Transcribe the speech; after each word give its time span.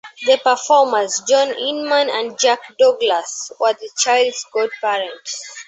The 0.25 0.37
performers 0.43 1.21
John 1.29 1.51
Inman 1.53 2.09
and 2.09 2.39
Jack 2.39 2.75
Douglas 2.79 3.51
were 3.59 3.73
the 3.73 3.87
child's 4.01 4.43
godparents. 4.51 5.39